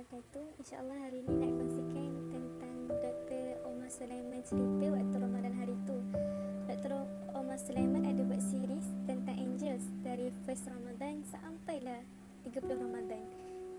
wabarakatuh. 0.00 0.56
InsyaAllah 0.56 0.96
hari 0.96 1.20
ini 1.20 1.32
nak 1.44 1.52
kongsikan 1.60 2.12
tentang 2.32 2.76
Dr. 2.88 3.44
Omar 3.68 3.90
Sulaiman 3.92 4.40
cerita 4.40 4.86
waktu 4.96 5.16
Ramadan 5.20 5.52
hari 5.60 5.76
tu. 5.84 5.96
Dr. 6.64 7.04
Omar 7.36 7.60
Sulaiman 7.60 8.08
ada 8.08 8.24
buat 8.24 8.40
series 8.40 8.88
tentang 9.04 9.36
angels 9.36 9.84
dari 10.00 10.32
first 10.48 10.64
Ramadan 10.72 11.20
sampailah 11.28 12.00
30 12.48 12.80
Ramadan. 12.80 13.20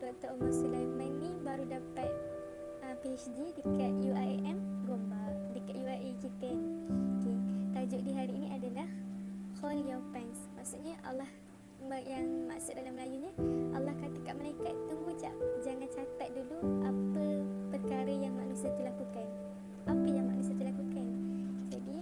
Dr. 0.00 0.32
Omar 0.40 0.56
Sulaiman 0.56 1.20
ni 1.20 1.36
baru 1.44 1.68
dapat 1.68 2.08
uh, 2.80 2.96
PhD 3.04 3.52
dekat 3.60 3.92
UIM 4.00 4.88
Gombak, 4.88 5.36
dekat 5.52 5.76
UIA 5.84 6.16
kita. 6.16 6.52
Okay. 7.20 7.36
Tajuk 7.76 8.00
di 8.08 8.12
hari 8.16 8.32
ini 8.32 8.48
adalah 8.56 8.88
Hold 9.60 9.84
Your 9.84 10.00
Pants. 10.16 10.48
Maksudnya 10.56 10.96
Allah 11.04 11.28
yang 11.94 12.50
maksud 12.50 12.74
dalam 12.74 12.98
Melayunya 12.98 13.30
Allah 13.70 13.94
kata 13.94 14.18
kat 14.26 14.34
malaikat 14.34 14.74
tunggu 14.90 15.14
jap 15.14 15.30
jangan 15.62 15.86
catat 15.86 16.34
dulu 16.34 16.58
apa 16.82 17.26
perkara 17.70 18.10
yang 18.10 18.34
manusia 18.34 18.74
tu 18.74 18.82
lakukan. 18.82 19.26
Apa 19.86 20.06
yang 20.10 20.26
manusia 20.26 20.50
tu 20.58 20.66
lakukan? 20.66 21.06
Jadi 21.70 21.96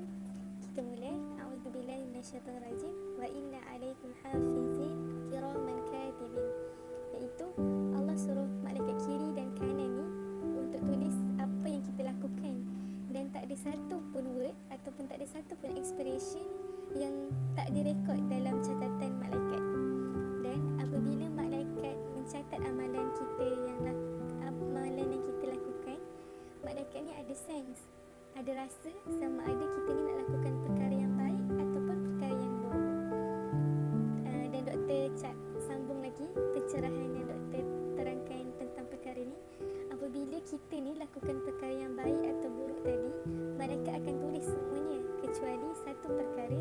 kita 0.65 0.81
mula 0.81 1.13
a'udzubillahi 1.37 2.01
minasyaitonirrajim 2.09 2.95
wa 3.21 3.27
inna 3.29 3.61
alaikum 3.77 4.11
hafizin 4.25 4.97
kiraman 5.29 5.79
katibin 5.93 6.49
iaitu 7.21 7.47
Allah 7.93 8.17
suruh 8.17 8.49
malaikat 8.65 8.97
kiri 9.05 9.37
dan 9.37 9.53
kanan 9.53 10.01
ni 10.01 10.07
untuk 10.49 10.81
tulis 10.81 11.17
apa 11.37 11.67
yang 11.69 11.85
kita 11.85 12.09
lakukan. 12.09 12.57
Dan 13.13 13.29
tak 13.37 13.47
ada 13.47 13.57
satu 13.61 14.01
pun 14.17 14.25
word 14.33 14.57
ataupun 14.73 15.05
tak 15.13 15.21
ada 15.21 15.29
satu 15.29 15.53
pun 15.61 15.77
expression 15.77 16.49
yang 16.97 17.15
tak 17.55 17.71
direkod 17.75 18.19
dalam 18.31 18.59
catatan 18.63 19.14
kita 41.25 41.33
ni 41.33 41.41
lakukan 41.41 41.49
perkara 41.49 41.73
yang 41.73 41.95
baik 41.97 42.21
atau 42.37 42.49
buruk 42.53 42.81
tadi 42.85 43.11
malaikat 43.57 43.97
akan 43.97 44.15
tulis 44.21 44.45
semuanya 44.45 45.01
kecuali 45.25 45.69
satu 45.81 46.09
perkara 46.13 46.61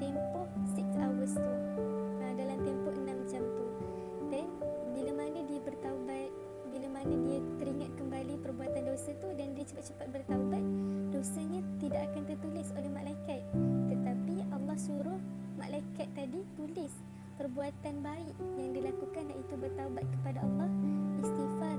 tempoh 0.00 0.46
6 0.74 0.82
hours 1.00 1.32
tu. 1.34 1.52
Uh, 2.20 2.32
dalam 2.34 2.58
tempoh 2.62 2.94
6 2.94 3.30
jam 3.30 3.42
tu. 3.42 3.66
Dan 4.28 4.46
bila 4.94 5.12
mana 5.14 5.38
dia 5.46 5.60
bertaubat 5.62 6.30
bila 6.74 6.90
mana 6.90 7.14
dia 7.22 7.38
teringat 7.62 7.94
kembali 7.94 8.34
perbuatan 8.42 8.82
dosa 8.82 9.14
tu 9.22 9.30
dan 9.38 9.54
dia 9.54 9.62
cepat-cepat 9.62 10.10
bertaubat 10.10 10.64
dosanya 11.14 11.62
tidak 11.78 12.10
akan 12.10 12.22
tertulis 12.26 12.68
oleh 12.74 12.90
malaikat. 12.90 13.42
Tetapi 13.86 14.36
Allah 14.50 14.74
suruh 14.74 15.20
malaikat 15.54 16.10
tadi 16.18 16.42
tulis 16.58 16.90
perbuatan 17.38 18.02
baik 18.02 18.36
yang 18.58 18.70
dilakukan 18.74 19.30
iaitu 19.30 19.54
bertaubat 19.58 20.06
kepada 20.18 20.42
Allah 20.42 20.70
istighfar 21.22 21.78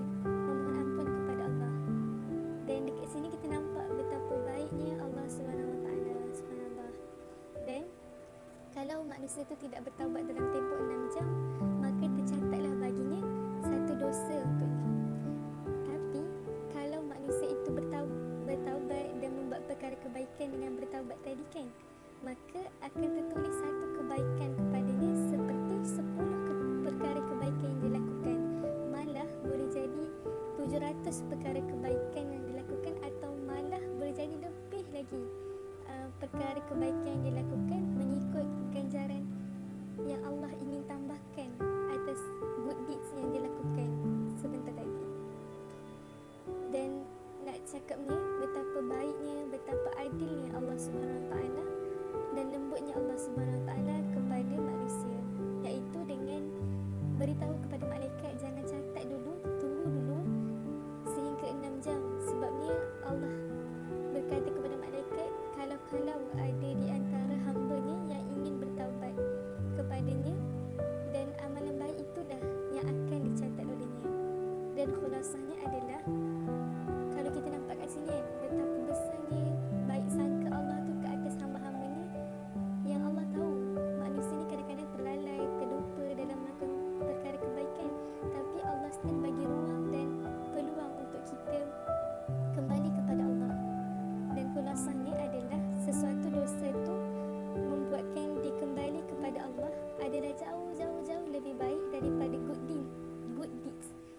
manusia 9.36 9.52
itu 9.52 9.68
tidak 9.68 9.84
bertaubat 9.92 10.24
dalam 10.32 10.48
tempoh 10.48 10.80
6 10.80 11.12
jam 11.12 11.28
maka 11.84 12.06
tercatatlah 12.08 12.74
baginya 12.80 13.20
satu 13.68 13.92
dosa 14.00 14.36
untuknya. 14.40 14.96
Tapi 15.92 16.22
kalau 16.72 17.04
manusia 17.04 17.48
itu 17.52 17.68
bertau 17.68 18.08
bertaubat 18.48 19.12
dan 19.20 19.36
membuat 19.36 19.68
perkara 19.68 20.00
kebaikan 20.00 20.56
dengan 20.56 20.80
bertaubat 20.80 21.20
tadi 21.28 21.44
kan 21.52 21.68
maka 22.24 22.64
akan 22.80 23.10
tertulis 23.12 23.56
satu 23.60 23.86
kebaikan 24.00 24.50
kepadanya 24.56 25.12
seperti 25.28 25.76
10 25.84 26.48
ke 26.48 26.54
perkara 26.88 27.20
kebaikan 27.28 27.68
yang 27.68 27.82
dilakukan. 27.92 28.38
Malah 28.88 29.30
boleh 29.44 29.68
jadi 29.68 30.06
700 30.64 31.12
perkara 31.28 31.60
kebaikan 31.60 32.26
yang 32.32 32.44
dilakukan 32.56 32.96
atau 33.04 33.36
malah 33.44 33.84
boleh 34.00 34.16
jadi 34.16 34.36
lebih 34.40 34.88
lagi 34.96 35.24
uh, 35.92 36.08
perkara 36.24 36.64
kebaikan 36.72 36.95
nak 47.86 48.02
cakapnya 48.02 48.18
betapa 48.42 48.78
baiknya 48.82 49.38
betapa 49.54 49.90
adilnya 50.02 50.50
Allah 50.58 50.78
Subhanahu 50.78 51.24
Taala 51.30 51.66
dan 52.34 52.46
lembutnya 52.50 52.94
Allah 52.98 53.18
Subhanahu 53.22 53.65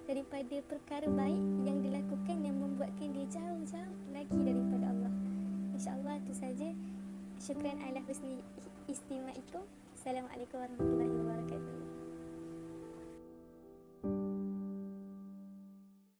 daripada 0.06 0.56
perkara 0.70 1.10
baik 1.10 1.42
yang 1.66 1.82
dilakukan 1.82 2.36
yang 2.46 2.56
membuatkan 2.56 3.10
dia 3.10 3.26
jauh-jauh 3.26 3.96
lagi 4.14 4.38
daripada 4.38 4.86
Allah. 4.94 5.12
InsyaAllah 5.74 6.16
itu 6.22 6.32
saja. 6.32 6.68
Syukran 7.42 7.82
husni 8.06 8.40
istimewa 8.86 9.34
itu. 9.34 9.60
Assalamualaikum 9.98 10.62
warahmatullahi 10.62 11.12
wabarakatuh 11.12 11.85